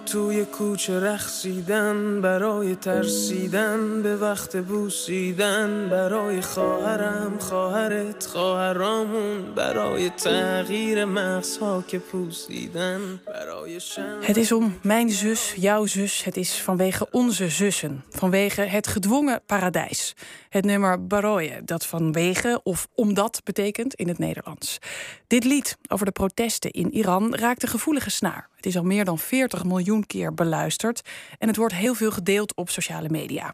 [0.00, 11.84] توی کوچه رخصیدن برای ترسیدن به وقت بوسیدن برای خواهرم خواهرت خواهرامون برای تغییر مغزها
[11.88, 13.80] که پوسیدن برای
[14.20, 16.24] Het is om mijn zus, jouw zus.
[16.24, 18.04] Het is vanwege onze zussen.
[18.10, 20.14] Vanwege het gedwongen paradijs.
[20.48, 24.78] Het nummer Baroye, dat vanwege of omdat betekent in het Nederlands.
[25.26, 28.48] Dit lied over de protesten in Iran raakt een gevoelige snaar.
[28.61, 31.01] Het is al meer dan 40 miljoen keer beluisterd
[31.37, 33.53] en het wordt heel veel gedeeld op sociale media.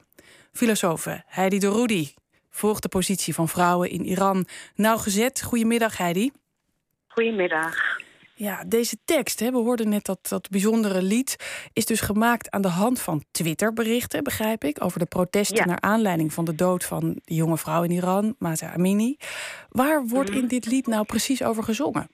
[0.51, 2.07] Filosofe Heidi de Rudy
[2.49, 5.41] volgt de positie van vrouwen in Iran nauwgezet.
[5.43, 6.31] Goedemiddag Heidi.
[7.07, 7.75] Goedemiddag.
[8.35, 11.35] Ja, deze tekst, hè, we hoorden net dat, dat bijzondere lied,
[11.73, 16.33] is dus gemaakt aan de hand van Twitterberichten, begrijp ik, over de protesten naar aanleiding
[16.33, 19.17] van de dood van de jonge vrouw in Iran, Mata Amini.
[19.69, 20.39] Waar wordt Mhm.
[20.39, 22.07] in dit lied nou precies over gezongen?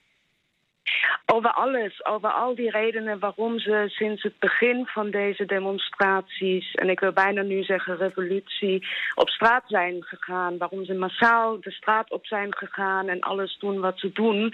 [1.26, 6.90] Over alles, over al die redenen waarom ze sinds het begin van deze demonstraties, en
[6.90, 10.58] ik wil bijna nu zeggen revolutie, op straat zijn gegaan.
[10.58, 14.54] Waarom ze massaal de straat op zijn gegaan en alles doen wat ze doen.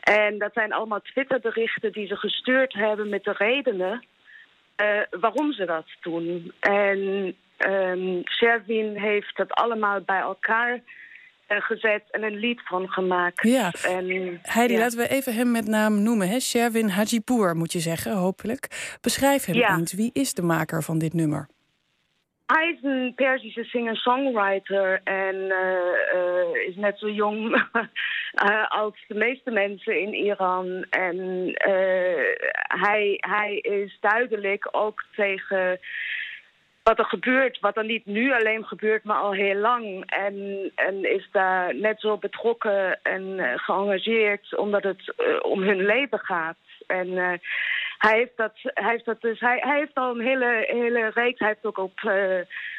[0.00, 4.04] En dat zijn allemaal Twitterberichten die ze gestuurd hebben met de redenen
[4.76, 6.52] eh, waarom ze dat doen.
[6.60, 10.80] En ehm Sherwin heeft dat allemaal bij elkaar
[11.60, 13.42] gezet en een lied van gemaakt.
[13.42, 13.70] Ja.
[13.82, 14.78] En, Heidi, ja.
[14.78, 16.28] laten we even hem met naam noemen.
[16.28, 16.40] Hè?
[16.40, 18.96] Sherwin Hajipour moet je zeggen, hopelijk.
[19.00, 19.76] Beschrijf hem Ja.
[19.76, 19.92] eens.
[19.92, 21.48] Wie is de maker van dit nummer?
[22.46, 27.66] Hij is een Perzische singer-songwriter en eh, eh, is net zo jong
[28.32, 30.86] eh, als de meeste mensen in Iran.
[30.90, 31.16] En
[32.62, 35.80] hij, hij is duidelijk ook tegen
[36.82, 40.02] wat er gebeurt, wat er niet nu alleen gebeurt, maar al heel lang.
[40.06, 45.84] En, en is daar net zo betrokken en eh, geëngageerd omdat het eh, om hun
[45.84, 46.56] leven gaat.
[46.86, 47.38] En eh,
[47.98, 51.38] hij heeft dat, hij heeft dat dus, hij, hij heeft al een hele, hele reeks.
[51.38, 52.12] Hij heeft ook op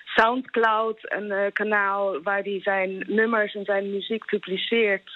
[0.05, 5.11] Soundcloud een kanaal waar hij zijn nummers en zijn muziek publiceert.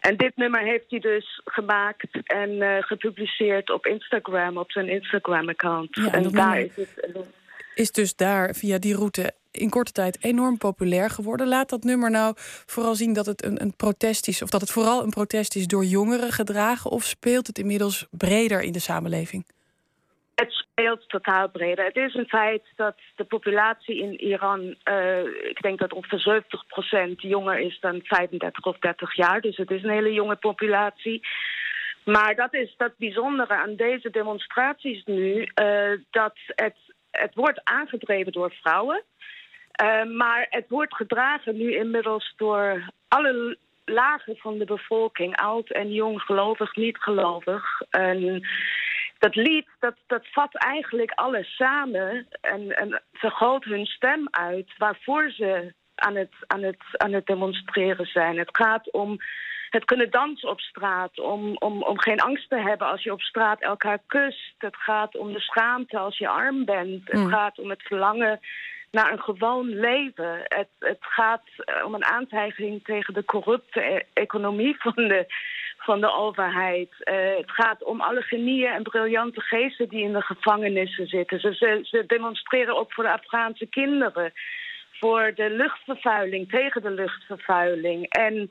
[0.00, 5.96] En dit nummer heeft hij dus gemaakt en gepubliceerd op Instagram, op zijn Instagram-account.
[5.96, 7.42] Ja, en daar nummer- is het.
[7.74, 11.48] Is dus daar via die route in korte tijd enorm populair geworden.
[11.48, 12.34] Laat dat nummer nou
[12.66, 15.66] vooral zien dat het een, een protest is, of dat het vooral een protest is
[15.66, 19.46] door jongeren gedragen, of speelt het inmiddels breder in de samenleving?
[20.34, 21.84] Het speelt totaal breder.
[21.84, 27.20] Het is een feit dat de populatie in Iran, eh, ik denk dat ongeveer 70%
[27.22, 29.40] jonger is dan 35 of 30 jaar.
[29.40, 31.26] Dus het is een hele jonge populatie.
[32.04, 36.76] Maar dat is dat bijzondere aan deze demonstraties nu, eh, dat het,
[37.20, 39.02] het wordt aangedreven door vrouwen.
[39.70, 45.92] Eh, maar het wordt gedragen nu inmiddels door alle lagen van de bevolking, oud en
[45.92, 47.80] jong, gelovig, niet gelovig.
[47.90, 48.46] En
[49.18, 55.30] dat lied, dat, dat vat eigenlijk alles samen en, en vergroot hun stem uit waarvoor
[55.30, 58.38] ze aan het, aan, het, aan het demonstreren zijn.
[58.38, 59.18] Het gaat om
[59.74, 63.20] het kunnen dansen op straat, om, om, om geen angst te hebben als je op
[63.20, 64.54] straat elkaar kust.
[64.58, 67.02] Het gaat om de schaamte als je arm bent.
[67.04, 67.28] Het Mm.
[67.28, 68.40] gaat om het verlangen
[68.90, 70.40] naar een gewoon leven.
[70.42, 75.26] Het, het gaat eh, om een aantijging tegen de corrupte e- economie van de,
[75.78, 76.90] van de overheid.
[76.98, 81.40] Eh, het gaat om alle genieën en briljante geesten die in de gevangenissen zitten.
[81.40, 84.32] Ze, ze, ze demonstreren ook voor de Afghaanse kinderen.
[85.00, 88.08] Voor de luchtvervuiling, tegen de luchtvervuiling.
[88.08, 88.50] En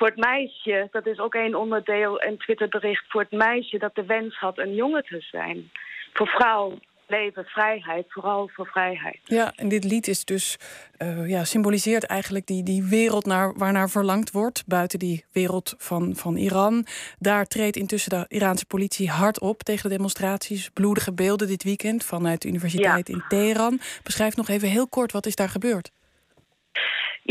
[0.00, 3.04] voor het meisje, dat is ook een onderdeel, een Twitterbericht...
[3.08, 5.70] voor het meisje dat de wens had een jongen te zijn.
[6.12, 9.18] Voor vrouw, leven, vrijheid, vooral voor vrijheid.
[9.24, 10.56] Ja, en dit lied is dus,
[10.96, 14.66] eh, ja, symboliseert eigenlijk die, die wereld naar, waarnaar verlangd wordt.
[14.66, 16.86] Buiten die wereld van, van Iran.
[17.18, 20.68] Daar treedt intussen de Iraanse politie hard op tegen de demonstraties.
[20.68, 23.80] Bloedige beelden dit weekend vanuit de universiteit in Teheran.
[24.02, 25.90] Beschrijf nog even heel kort wat is daar gebeurd.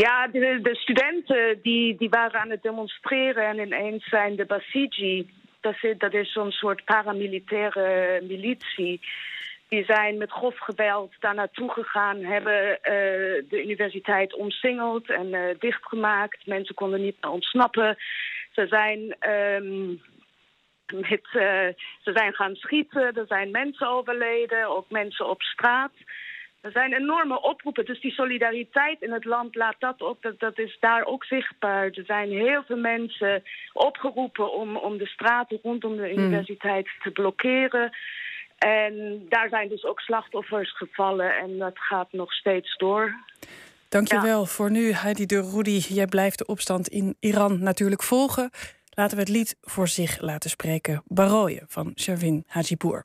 [0.06, 5.30] Ja, de, de studenten die, die waren aan het demonstreren en ineens zijn de Basiji,
[5.60, 9.00] dat is, dat is zo'n soort paramilitaire militie,
[9.68, 12.92] die zijn met grof geweld daar naartoe gegaan, hebben eh,
[13.48, 16.46] de universiteit omsingeld en eh, dichtgemaakt.
[16.46, 17.96] Mensen konden niet meer ontsnappen.
[18.52, 19.88] Ze zijn, ehm,
[21.08, 21.68] met, eh,
[22.02, 25.92] ze zijn gaan schieten, er zijn mensen overleden, ook mensen op straat.
[26.60, 30.58] Er zijn enorme oproepen, dus die solidariteit in het land laat dat ook, dat, dat
[30.58, 31.84] is daar ook zichtbaar.
[31.84, 33.42] Er zijn heel veel mensen
[33.72, 37.96] opgeroepen om, om de straten rondom de universiteit te blokkeren.
[38.58, 43.14] En daar zijn dus ook slachtoffers gevallen en dat gaat nog steeds door.
[43.88, 45.78] Dankjewel voor nu, Heidi de Rudy.
[45.94, 48.50] Jij blijft de opstand in Iran natuurlijk volgen.
[48.90, 51.02] Laten we het lied voor zich laten spreken.
[51.06, 53.04] Baroye van Sherwin Hajipour.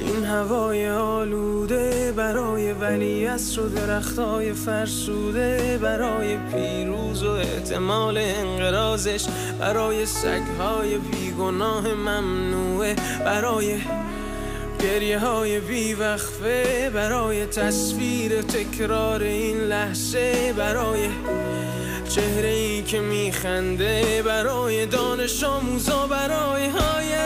[0.00, 9.26] این هوای آلوده برای ولی و درختای فرسوده برای پیروز و احتمال انقرازش
[9.60, 13.78] برای سگهای بیگناه ممنوعه برای
[14.80, 21.08] گریه های بیوقفه برای تصویر تکرار این لحظه برای
[22.08, 27.25] چهره ای که میخنده برای دانش آموزا برای آینده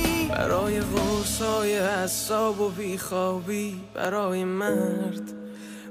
[0.31, 5.21] برای غرصای حساب و بیخوابی برای مرد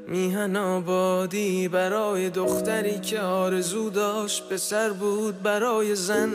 [0.09, 6.31] میهن آبادی برای دختری که آرزو داشت پسر بود برای زن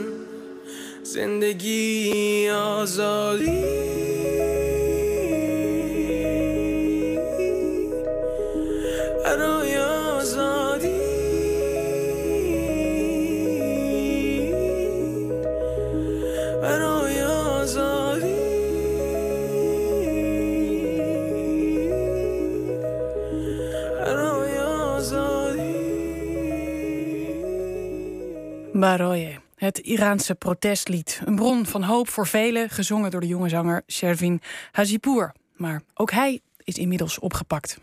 [1.03, 3.63] زندگی آزادی.
[28.79, 31.21] Baroye, het Iraanse protestlied.
[31.25, 34.41] Een bron van hoop voor velen, gezongen door de jonge zanger Shervin
[34.71, 35.33] Hazipour.
[35.55, 37.79] Maar ook hij is inmiddels opgepakt.